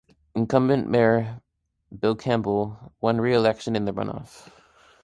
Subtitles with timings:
[0.33, 1.43] Incumbent mayor
[1.95, 4.49] Bill Campbell won reelection in the runoff.